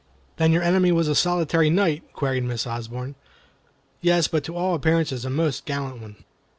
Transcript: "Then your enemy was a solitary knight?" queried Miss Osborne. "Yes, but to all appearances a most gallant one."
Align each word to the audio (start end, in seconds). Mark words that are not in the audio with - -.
"Then 0.37 0.51
your 0.51 0.63
enemy 0.63 0.91
was 0.91 1.07
a 1.07 1.13
solitary 1.13 1.69
knight?" 1.69 2.11
queried 2.13 2.43
Miss 2.43 2.65
Osborne. 2.65 3.13
"Yes, 4.01 4.27
but 4.27 4.43
to 4.45 4.55
all 4.57 4.73
appearances 4.73 5.25
a 5.25 5.29
most 5.29 5.65
gallant 5.65 6.01
one." 6.01 6.15